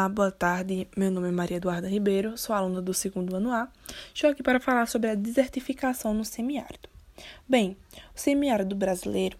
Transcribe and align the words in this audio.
Olá, 0.00 0.08
boa 0.08 0.32
tarde. 0.32 0.88
Meu 0.96 1.10
nome 1.10 1.28
é 1.28 1.30
Maria 1.30 1.58
Eduarda 1.58 1.86
Ribeiro, 1.86 2.34
sou 2.38 2.56
aluna 2.56 2.80
do 2.80 2.94
segundo 2.94 3.36
ano 3.36 3.52
A. 3.52 3.68
Estou 4.14 4.30
aqui 4.30 4.42
para 4.42 4.58
falar 4.58 4.88
sobre 4.88 5.10
a 5.10 5.14
desertificação 5.14 6.14
no 6.14 6.24
semiárido. 6.24 6.88
Bem, 7.46 7.76
o 8.16 8.18
semiárido 8.18 8.74
brasileiro, 8.74 9.36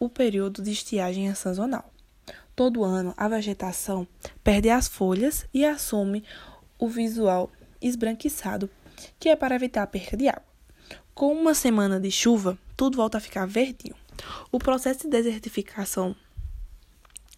o 0.00 0.08
período 0.08 0.62
de 0.62 0.70
estiagem 0.70 1.28
é 1.28 1.34
sazonal. 1.34 1.92
Todo 2.56 2.82
ano, 2.82 3.12
a 3.18 3.28
vegetação 3.28 4.08
perde 4.42 4.70
as 4.70 4.88
folhas 4.88 5.44
e 5.52 5.62
assume 5.62 6.24
o 6.78 6.88
visual 6.88 7.50
esbranquiçado, 7.78 8.70
que 9.20 9.28
é 9.28 9.36
para 9.36 9.56
evitar 9.56 9.82
a 9.82 9.86
perda 9.86 10.16
de 10.16 10.26
água. 10.26 10.48
Com 11.14 11.34
uma 11.34 11.52
semana 11.52 12.00
de 12.00 12.10
chuva, 12.10 12.56
tudo 12.78 12.96
volta 12.96 13.18
a 13.18 13.20
ficar 13.20 13.46
verdinho. 13.46 13.94
O 14.50 14.58
processo 14.58 15.02
de 15.02 15.10
desertificação 15.10 16.16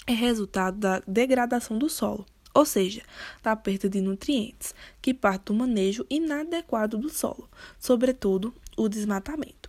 é 0.07 0.13
resultado 0.13 0.79
da 0.79 1.03
degradação 1.05 1.77
do 1.77 1.89
solo, 1.89 2.25
ou 2.55 2.65
seja, 2.65 3.03
da 3.43 3.57
perda 3.57 3.89
de 3.89 4.01
nutrientes, 4.01 4.75
que 5.03 5.13
parte 5.13 5.47
do 5.47 5.55
manejo 5.55 6.07
inadequado 6.09 6.97
do 6.97 7.11
solo, 7.11 7.51
sobretudo 7.79 8.55
o 8.77 8.89
desmatamento. 8.89 9.69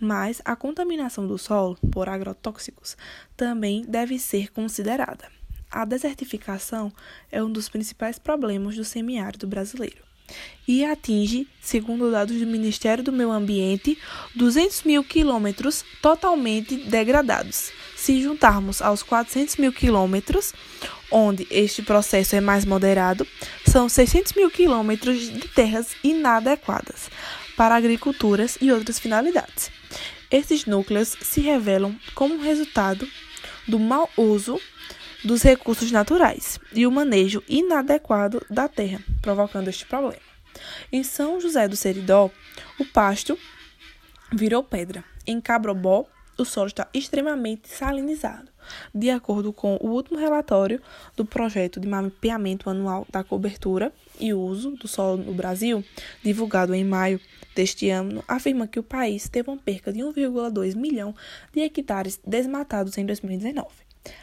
Mas 0.00 0.42
a 0.44 0.56
contaminação 0.56 1.26
do 1.26 1.38
solo 1.38 1.78
por 1.92 2.08
agrotóxicos 2.08 2.96
também 3.36 3.84
deve 3.86 4.18
ser 4.18 4.50
considerada. 4.50 5.30
A 5.70 5.84
desertificação 5.84 6.92
é 7.30 7.42
um 7.42 7.52
dos 7.52 7.68
principais 7.68 8.18
problemas 8.18 8.74
do 8.74 8.84
semiárido 8.84 9.46
brasileiro 9.46 10.08
e 10.66 10.84
atinge, 10.84 11.48
segundo 11.60 12.10
dados 12.10 12.38
do 12.38 12.46
Ministério 12.46 13.02
do 13.02 13.12
Meio 13.12 13.30
Ambiente, 13.30 13.98
200 14.34 14.82
mil 14.82 15.02
quilômetros 15.02 15.84
totalmente 16.02 16.76
degradados. 16.76 17.70
Se 17.98 18.22
juntarmos 18.22 18.80
aos 18.80 19.02
400 19.02 19.56
mil 19.56 19.72
quilômetros, 19.72 20.54
onde 21.10 21.48
este 21.50 21.82
processo 21.82 22.36
é 22.36 22.40
mais 22.40 22.64
moderado, 22.64 23.26
são 23.66 23.88
600 23.88 24.34
mil 24.34 24.48
quilômetros 24.48 25.18
de 25.28 25.48
terras 25.48 25.96
inadequadas 26.04 27.10
para 27.56 27.74
agriculturas 27.74 28.56
e 28.60 28.70
outras 28.70 29.00
finalidades. 29.00 29.72
Esses 30.30 30.64
núcleos 30.64 31.16
se 31.20 31.40
revelam 31.40 31.98
como 32.14 32.40
resultado 32.40 33.06
do 33.66 33.80
mau 33.80 34.08
uso 34.16 34.60
dos 35.24 35.42
recursos 35.42 35.90
naturais 35.90 36.60
e 36.72 36.86
o 36.86 36.92
manejo 36.92 37.42
inadequado 37.48 38.40
da 38.48 38.68
terra, 38.68 39.00
provocando 39.20 39.68
este 39.68 39.84
problema. 39.84 40.22
Em 40.92 41.02
São 41.02 41.40
José 41.40 41.66
do 41.66 41.74
Seridó, 41.74 42.30
o 42.78 42.84
pasto 42.84 43.36
virou 44.32 44.62
pedra. 44.62 45.04
Em 45.26 45.40
Cabrobó, 45.40 46.06
o 46.38 46.44
solo 46.44 46.68
está 46.68 46.88
extremamente 46.94 47.68
salinizado. 47.68 48.48
De 48.94 49.10
acordo 49.10 49.52
com 49.52 49.76
o 49.80 49.88
último 49.88 50.18
relatório 50.18 50.80
do 51.16 51.24
projeto 51.24 51.80
de 51.80 51.88
mapeamento 51.88 52.70
anual 52.70 53.06
da 53.10 53.24
cobertura 53.24 53.92
e 54.20 54.32
uso 54.32 54.70
do 54.72 54.86
solo 54.86 55.16
no 55.22 55.34
Brasil, 55.34 55.84
divulgado 56.22 56.74
em 56.74 56.84
maio 56.84 57.20
deste 57.54 57.90
ano, 57.90 58.22
afirma 58.28 58.68
que 58.68 58.78
o 58.78 58.82
país 58.82 59.28
teve 59.28 59.50
uma 59.50 59.58
perca 59.58 59.92
de 59.92 60.00
1,2 60.00 60.76
milhão 60.76 61.14
de 61.52 61.60
hectares 61.60 62.20
desmatados 62.24 62.96
em 62.96 63.04
2019. 63.04 63.66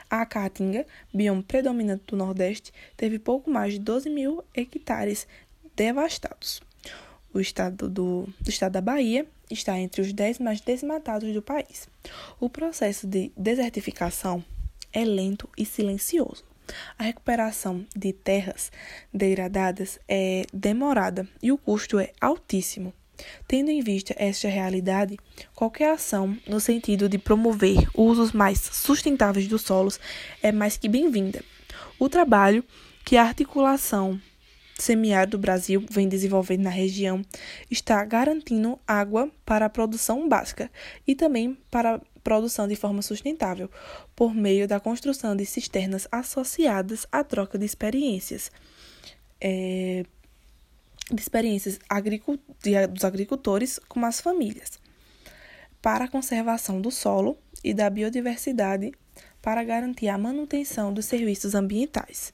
A 0.09 0.25
Caatinga, 0.25 0.85
bioma 1.13 1.43
predominante 1.43 2.05
do 2.07 2.15
Nordeste, 2.15 2.71
teve 2.95 3.19
pouco 3.19 3.51
mais 3.51 3.73
de 3.73 3.79
12 3.79 4.09
mil 4.09 4.43
hectares 4.55 5.27
devastados. 5.75 6.61
O 7.35 7.41
estado, 7.41 7.89
do, 7.89 8.29
do 8.39 8.49
estado 8.49 8.71
da 8.71 8.81
Bahia 8.81 9.27
está 9.51 9.77
entre 9.77 9.99
os 9.99 10.13
10 10.13 10.39
mais 10.39 10.61
desmatados 10.61 11.33
do 11.33 11.41
país. 11.41 11.85
O 12.39 12.49
processo 12.49 13.05
de 13.05 13.29
desertificação 13.35 14.41
é 14.93 15.03
lento 15.03 15.49
e 15.57 15.65
silencioso. 15.65 16.45
A 16.97 17.03
recuperação 17.03 17.85
de 17.93 18.13
terras 18.13 18.71
degradadas 19.13 19.99
é 20.07 20.45
demorada 20.53 21.27
e 21.43 21.51
o 21.51 21.57
custo 21.57 21.99
é 21.99 22.13
altíssimo. 22.21 22.93
Tendo 23.45 23.69
em 23.69 23.81
vista 23.81 24.15
esta 24.17 24.47
realidade, 24.47 25.17
qualquer 25.53 25.91
ação 25.91 26.37
no 26.47 26.61
sentido 26.61 27.09
de 27.09 27.17
promover 27.17 27.85
usos 27.93 28.31
mais 28.31 28.61
sustentáveis 28.61 29.45
dos 29.49 29.63
solos 29.63 29.99
é 30.41 30.53
mais 30.53 30.77
que 30.77 30.87
bem-vinda. 30.87 31.43
O 31.99 32.07
trabalho 32.07 32.63
que 33.03 33.17
a 33.17 33.23
articulação 33.23 34.21
semiárido 34.77 35.37
do 35.37 35.41
Brasil 35.41 35.85
vem 35.89 36.07
desenvolvendo 36.07 36.63
na 36.63 36.69
região 36.69 37.21
está 37.71 38.03
garantindo 38.03 38.79
água 38.85 39.31
para 39.45 39.65
a 39.65 39.69
produção 39.69 40.27
básica 40.27 40.69
e 41.07 41.15
também 41.15 41.57
para 41.71 41.95
a 41.95 42.01
produção 42.23 42.67
de 42.67 42.75
forma 42.75 43.01
sustentável, 43.01 43.69
por 44.15 44.33
meio 44.33 44.67
da 44.67 44.79
construção 44.79 45.35
de 45.35 45.45
cisternas 45.45 46.07
associadas 46.11 47.07
à 47.11 47.23
troca 47.23 47.57
de 47.57 47.65
experiências. 47.65 48.51
É, 49.39 50.03
de 51.11 51.21
experiências 51.21 51.79
dos 52.91 53.05
agricultores 53.05 53.79
com 53.87 54.03
as 54.03 54.19
famílias, 54.19 54.79
para 55.81 56.05
a 56.05 56.07
conservação 56.07 56.81
do 56.81 56.89
solo 56.89 57.37
e 57.63 57.75
da 57.75 57.87
biodiversidade, 57.91 58.91
para 59.39 59.63
garantir 59.63 60.07
a 60.07 60.17
manutenção 60.17 60.91
dos 60.91 61.05
serviços 61.05 61.53
ambientais. 61.53 62.33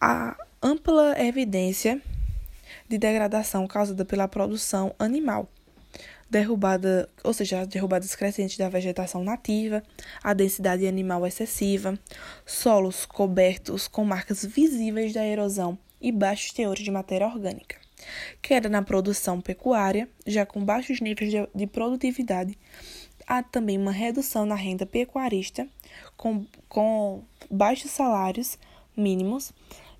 A 0.00 0.36
ampla 0.62 1.14
evidência 1.18 2.00
de 2.88 2.98
degradação 2.98 3.66
causada 3.66 4.04
pela 4.04 4.28
produção 4.28 4.94
animal, 4.98 5.48
derrubada, 6.28 7.08
ou 7.24 7.32
seja, 7.32 7.64
derrubadas 7.64 8.14
crescentes 8.14 8.56
da 8.56 8.68
vegetação 8.68 9.24
nativa, 9.24 9.82
a 10.22 10.34
densidade 10.34 10.86
animal 10.86 11.26
excessiva, 11.26 11.98
solos 12.44 13.06
cobertos 13.06 13.88
com 13.88 14.04
marcas 14.04 14.44
visíveis 14.44 15.12
da 15.12 15.24
erosão 15.24 15.78
e 16.00 16.12
baixos 16.12 16.52
teores 16.52 16.84
de 16.84 16.90
matéria 16.90 17.26
orgânica. 17.26 17.76
Queda 18.40 18.68
na 18.68 18.82
produção 18.82 19.40
pecuária, 19.40 20.08
já 20.26 20.46
com 20.46 20.64
baixos 20.64 21.00
níveis 21.00 21.30
de, 21.30 21.48
de 21.54 21.66
produtividade. 21.66 22.56
Há 23.26 23.42
também 23.42 23.76
uma 23.76 23.92
redução 23.92 24.46
na 24.46 24.54
renda 24.54 24.86
pecuarista, 24.86 25.66
com, 26.16 26.46
com 26.68 27.22
baixos 27.50 27.90
salários 27.90 28.58
mínimos. 28.96 29.52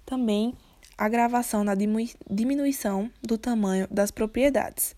Também 0.08 0.54
agravação 0.96 1.62
na 1.62 1.74
diminuição 1.74 3.10
do 3.20 3.36
tamanho 3.36 3.86
das 3.90 4.10
propriedades, 4.10 4.96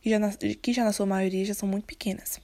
que 0.00 0.08
já, 0.08 0.18
na, 0.18 0.32
que 0.32 0.72
já 0.72 0.82
na 0.82 0.94
sua 0.94 1.04
maioria 1.04 1.44
já 1.44 1.52
são 1.52 1.68
muito 1.68 1.84
pequenas. 1.84 2.40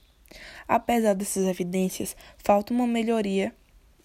Apesar 0.67 1.15
dessas 1.15 1.47
evidências, 1.47 2.15
falta 2.37 2.71
uma 2.71 2.85
melhoria 2.85 3.51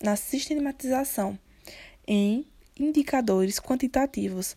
na 0.02 0.16
sistematização 0.16 1.38
em 2.06 2.46
indicadores 2.80 3.60
quantitativos 3.60 4.56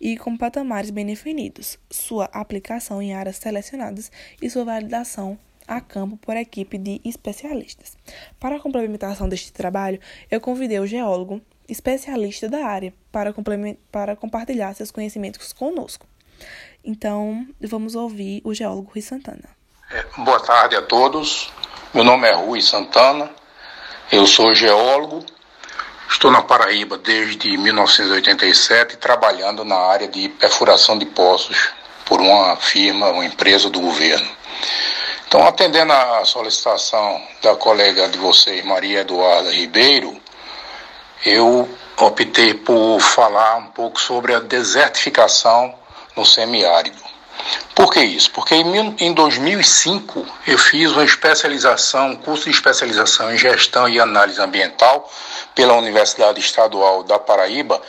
e 0.00 0.16
com 0.16 0.36
patamares 0.36 0.90
bem 0.90 1.06
definidos, 1.06 1.78
sua 1.88 2.24
aplicação 2.32 3.00
em 3.00 3.14
áreas 3.14 3.36
selecionadas 3.36 4.10
e 4.42 4.50
sua 4.50 4.64
validação 4.64 5.38
a 5.64 5.80
campo 5.80 6.16
por 6.16 6.36
equipe 6.36 6.76
de 6.76 7.00
especialistas. 7.04 7.96
Para 8.40 8.56
a 8.56 8.60
complementação 8.60 9.28
deste 9.28 9.52
trabalho, 9.52 10.00
eu 10.28 10.40
convidei 10.40 10.80
o 10.80 10.86
geólogo 10.88 11.40
especialista 11.70 12.48
da 12.48 12.66
área 12.66 12.92
para, 13.12 13.34
para 13.90 14.16
compartilhar 14.16 14.74
seus 14.74 14.90
conhecimentos 14.90 15.52
conosco. 15.52 16.06
Então, 16.84 17.46
vamos 17.60 17.94
ouvir 17.94 18.40
o 18.44 18.54
geólogo 18.54 18.90
Rui 18.92 19.02
Santana. 19.02 19.48
É, 19.90 20.04
boa 20.18 20.40
tarde 20.40 20.76
a 20.76 20.82
todos. 20.82 21.52
Meu 21.92 22.04
nome 22.04 22.28
é 22.28 22.34
Rui 22.34 22.60
Santana. 22.60 23.30
Eu 24.10 24.26
sou 24.26 24.54
geólogo 24.54 25.24
Estou 26.10 26.30
na 26.30 26.42
Paraíba 26.42 26.98
desde 26.98 27.56
1987, 27.56 28.96
trabalhando 28.96 29.64
na 29.64 29.76
área 29.76 30.08
de 30.08 30.28
perfuração 30.28 30.98
de 30.98 31.06
poços 31.06 31.70
por 32.04 32.20
uma 32.20 32.56
firma, 32.56 33.10
uma 33.10 33.24
empresa 33.24 33.70
do 33.70 33.80
governo. 33.80 34.28
Então, 35.26 35.46
atendendo 35.46 35.92
à 35.92 36.24
solicitação 36.24 37.22
da 37.40 37.54
colega 37.54 38.08
de 38.08 38.18
vocês, 38.18 38.62
Maria 38.64 39.00
Eduarda 39.00 39.52
Ribeiro, 39.52 40.19
eu 41.24 41.68
optei 41.96 42.54
por 42.54 43.00
falar 43.00 43.56
um 43.56 43.66
pouco 43.66 44.00
sobre 44.00 44.34
a 44.34 44.40
desertificação 44.40 45.74
no 46.16 46.24
semiárido. 46.24 47.10
Por 47.74 47.92
que 47.92 48.00
isso? 48.00 48.30
Porque 48.30 48.54
em 48.54 49.14
2005 49.14 50.26
eu 50.46 50.58
fiz 50.58 50.92
uma 50.92 51.04
especialização, 51.04 52.10
um 52.10 52.16
curso 52.16 52.44
de 52.44 52.50
especialização 52.50 53.32
em 53.32 53.38
gestão 53.38 53.88
e 53.88 53.98
análise 53.98 54.40
ambiental 54.40 55.10
pela 55.54 55.74
Universidade 55.74 56.40
Estadual 56.40 57.02
da 57.02 57.18
Paraíba 57.18 57.80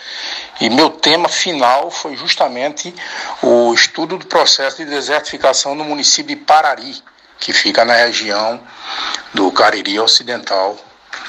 e 0.62 0.70
meu 0.70 0.90
tema 0.90 1.28
final 1.28 1.92
foi 1.92 2.16
justamente 2.16 2.94
o 3.42 3.74
estudo 3.74 4.18
do 4.18 4.26
processo 4.26 4.78
de 4.78 4.86
desertificação 4.86 5.76
no 5.76 5.84
município 5.84 6.36
de 6.36 6.42
Parari, 6.42 7.04
que 7.40 7.52
fica 7.52 7.84
na 7.84 7.96
região 7.96 8.62
do 9.34 9.52
Cariri 9.52 10.00
Ocidental 10.00 10.78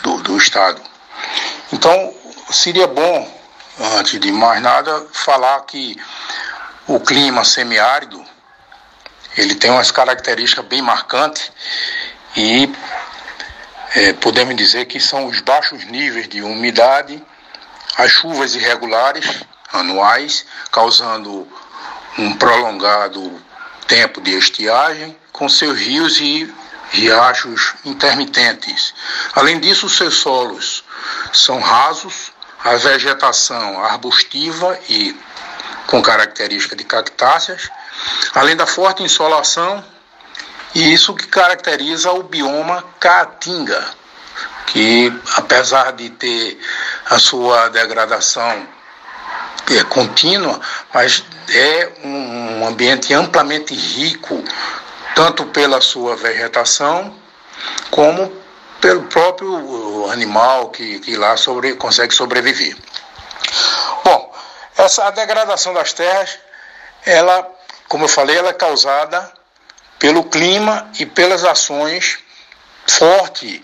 do, 0.03 0.19
do 0.19 0.37
estado. 0.37 0.92
Então, 1.73 2.15
seria 2.51 2.87
bom, 2.87 3.41
antes 3.99 4.21
de 4.21 4.31
mais 4.31 4.61
nada, 4.61 5.07
falar 5.13 5.61
que 5.63 5.97
o 6.87 7.01
clima 7.01 7.45
semiárido 7.45 8.23
ele 9.37 9.55
tem 9.55 9.71
umas 9.71 9.91
características 9.91 10.67
bem 10.67 10.83
marcantes 10.83 11.51
e 12.37 12.71
é, 13.95 14.13
podemos 14.15 14.55
dizer 14.57 14.85
que 14.85 15.01
são 15.01 15.27
os 15.27 15.41
baixos 15.41 15.85
níveis 15.87 16.29
de 16.29 16.43
umidade, 16.43 17.23
as 17.97 18.11
chuvas 18.11 18.55
irregulares 18.55 19.43
anuais, 19.73 20.45
causando 20.71 21.49
um 22.19 22.35
prolongado 22.35 23.43
tempo 23.87 24.21
de 24.21 24.37
estiagem, 24.37 25.17
com 25.33 25.49
seus 25.49 25.79
rios 25.79 26.21
e 26.21 26.53
riachos 26.91 27.75
intermitentes. 27.85 28.95
Além 29.35 29.59
disso, 29.59 29.89
seus 29.89 30.17
solos 30.17 30.82
são 31.33 31.61
rasos, 31.61 32.33
a 32.65 32.77
vegetação 32.77 33.85
arbustiva 33.85 34.79
e 34.89 35.17
com 35.87 36.01
característica 36.01 36.77
de 36.77 36.85
cactáceas, 36.85 37.69
além 38.35 38.57
da 38.57 38.67
forte 38.67 39.03
insolação, 39.03 39.85
e 40.75 40.93
isso 40.93 41.15
que 41.15 41.27
caracteriza 41.27 42.11
o 42.13 42.23
bioma 42.23 42.85
caatinga, 42.99 43.85
que 44.67 45.13
apesar 45.37 45.93
de 45.93 46.09
ter 46.11 46.59
a 47.11 47.19
sua 47.19 47.69
degradação 47.69 48.67
é, 49.71 49.85
contínua, 49.85 50.61
mas 50.93 51.25
é 51.51 51.93
um 52.05 52.67
ambiente 52.67 53.13
amplamente 53.13 53.75
rico, 53.75 54.43
tanto 55.15 55.45
pela 55.47 55.81
sua 55.81 56.17
vegetação, 56.17 57.15
como 57.91 58.42
pelo 58.83 59.05
próprio 59.05 60.11
animal 60.11 60.71
que, 60.71 60.99
que 60.99 61.17
lá 61.17 61.37
sobre, 61.37 61.77
consegue 61.77 62.13
sobreviver. 62.13 62.77
Bom, 64.05 64.35
essa 64.77 65.09
degradação 65.11 65.73
das 65.73 65.93
terras, 65.93 66.37
ela, 67.07 67.49
como 67.89 68.05
eu 68.05 68.09
falei, 68.09 68.37
ela 68.37 68.51
é 68.51 68.53
causada 68.53 69.33
pelo 70.01 70.25
clima 70.25 70.91
e 70.99 71.07
pelas 71.07 71.45
ações 71.45 72.19
fortes 72.85 73.61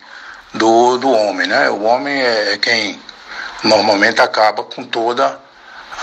do, 0.54 0.96
do 0.98 1.10
homem. 1.10 1.48
Né? 1.48 1.68
O 1.68 1.82
homem 1.82 2.22
é, 2.22 2.52
é 2.52 2.58
quem 2.58 3.02
normalmente 3.64 4.20
acaba 4.20 4.62
com 4.62 4.84
toda 4.84 5.40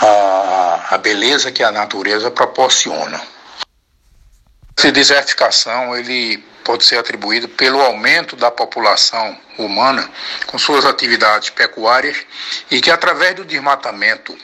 a, 0.01 0.88
a 0.91 0.97
beleza 0.97 1.53
que 1.53 1.63
a 1.63 1.71
natureza 1.71 2.29
proporciona. 2.29 3.21
Essa 4.77 4.92
desertificação 4.92 5.95
ele 5.95 6.44
pode 6.63 6.83
ser 6.83 6.98
atribuído 6.98 7.48
pelo 7.48 7.80
aumento 7.81 8.36
da 8.36 8.51
população 8.51 9.39
humana 9.57 10.10
com 10.48 10.57
suas 10.57 10.86
atividades 10.86 11.50
pecuárias 11.50 12.18
e 12.69 12.81
que 12.81 12.92
através 12.92 13.36
do 13.36 13.45
desmatamento 13.45 14.38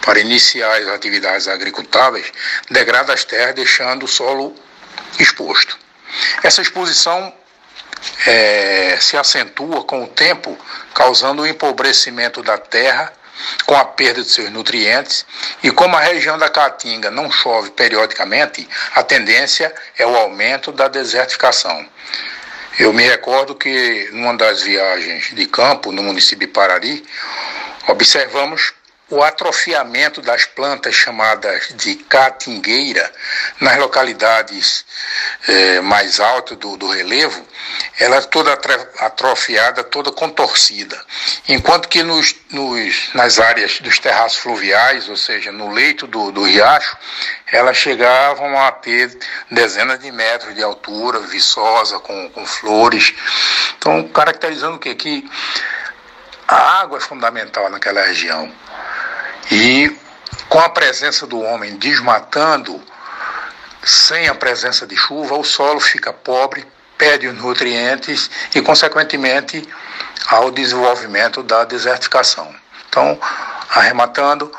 para 0.00 0.20
iniciar 0.20 0.80
as 0.80 0.88
atividades 0.88 1.48
agricultáveis 1.48 2.32
degrada 2.70 3.12
as 3.12 3.24
terras 3.24 3.54
deixando 3.54 4.04
o 4.04 4.08
solo 4.08 4.54
exposto. 5.18 5.78
Essa 6.42 6.62
exposição 6.62 7.32
é, 8.26 8.96
se 9.00 9.16
acentua 9.16 9.84
com 9.84 10.04
o 10.04 10.08
tempo, 10.08 10.56
causando 10.94 11.42
o 11.42 11.46
empobrecimento 11.46 12.42
da 12.42 12.58
terra, 12.58 13.12
com 13.66 13.74
a 13.74 13.84
perda 13.84 14.22
de 14.22 14.28
seus 14.28 14.50
nutrientes, 14.50 15.26
e 15.62 15.70
como 15.70 15.96
a 15.96 16.00
região 16.00 16.38
da 16.38 16.48
Caatinga 16.48 17.10
não 17.10 17.30
chove 17.30 17.70
periodicamente, 17.70 18.68
a 18.94 19.02
tendência 19.02 19.74
é 19.98 20.06
o 20.06 20.16
aumento 20.16 20.72
da 20.72 20.88
desertificação. 20.88 21.86
Eu 22.78 22.92
me 22.92 23.04
recordo 23.04 23.54
que 23.54 24.08
numa 24.12 24.36
das 24.36 24.62
viagens 24.62 25.32
de 25.32 25.46
campo 25.46 25.92
no 25.92 26.02
município 26.02 26.46
de 26.46 26.52
Parari, 26.52 27.04
observamos 27.86 28.72
o 29.10 29.22
atrofiamento 29.22 30.22
das 30.22 30.46
plantas 30.46 30.94
chamadas 30.94 31.68
de 31.76 31.94
caatingueira 31.96 33.12
nas 33.60 33.76
localidades 33.76 34.84
eh, 35.46 35.80
mais 35.82 36.20
altas 36.20 36.56
do, 36.56 36.76
do, 36.76 36.88
relevo, 36.88 37.46
ela 38.00 38.16
é 38.16 38.20
toda 38.22 38.58
atrofiada, 38.98 39.84
toda 39.84 40.10
contorcida. 40.10 40.98
Enquanto 41.48 41.88
que 41.88 42.02
nos, 42.02 42.34
nos, 42.50 43.12
nas 43.12 43.38
áreas 43.38 43.78
dos 43.80 43.98
terraços 43.98 44.38
fluviais, 44.38 45.08
ou 45.08 45.16
seja, 45.16 45.52
no 45.52 45.70
leito 45.70 46.06
do, 46.06 46.32
do 46.32 46.44
riacho, 46.44 46.96
elas 47.52 47.76
chegavam 47.76 48.58
a 48.58 48.72
ter 48.72 49.16
dezenas 49.50 50.00
de 50.00 50.10
metros 50.10 50.54
de 50.54 50.62
altura, 50.62 51.20
viçosa, 51.20 51.98
com, 52.00 52.30
com 52.30 52.46
flores. 52.46 53.14
Então, 53.76 54.08
caracterizando 54.08 54.76
o 54.76 54.78
quê? 54.78 54.94
Que 54.94 55.28
a 56.48 56.80
água 56.80 56.98
é 56.98 57.00
fundamental 57.00 57.68
naquela 57.70 58.04
região. 58.04 58.52
E 59.50 59.96
com 60.48 60.58
a 60.58 60.68
presença 60.68 61.26
do 61.26 61.40
homem 61.40 61.76
desmatando, 61.76 62.82
sem 63.82 64.28
a 64.28 64.34
presença 64.34 64.86
de 64.86 64.96
chuva, 64.96 65.36
o 65.36 65.44
solo 65.44 65.80
fica 65.80 66.12
pobre, 66.12 66.66
perde 66.96 67.26
os 67.26 67.36
nutrientes 67.36 68.30
e, 68.54 68.62
consequentemente, 68.62 69.66
ao 70.28 70.50
desenvolvimento 70.50 71.42
da 71.42 71.64
desertificação. 71.64 72.54
Então, 72.88 73.18
arrematando, 73.70 74.50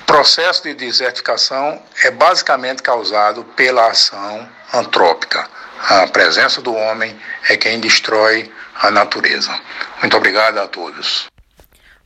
o 0.00 0.02
processo 0.04 0.62
de 0.62 0.74
desertificação 0.74 1.80
é 2.02 2.10
basicamente 2.10 2.82
causado 2.82 3.44
pela 3.44 3.88
ação 3.88 4.48
antrópica. 4.72 5.48
A 5.88 6.06
presença 6.08 6.60
do 6.60 6.74
homem 6.74 7.18
é 7.48 7.56
quem 7.56 7.78
destrói 7.78 8.52
a 8.74 8.90
natureza. 8.90 9.54
Muito 10.00 10.16
obrigado 10.16 10.58
a 10.58 10.66
todos. 10.66 11.26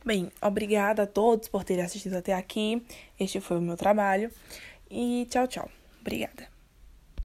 Bem, 0.05 0.31
obrigada 0.41 1.03
a 1.03 1.07
todos 1.07 1.47
por 1.47 1.63
terem 1.63 1.85
assistido 1.85 2.15
até 2.15 2.33
aqui. 2.33 2.83
Este 3.17 3.39
foi 3.39 3.57
o 3.57 3.61
meu 3.61 3.77
trabalho. 3.77 4.29
E 4.89 5.25
tchau, 5.29 5.47
tchau. 5.47 5.69
Obrigada. 6.01 6.52